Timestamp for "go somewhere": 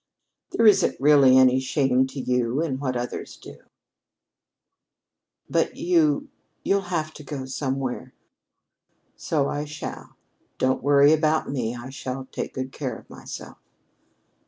7.23-8.11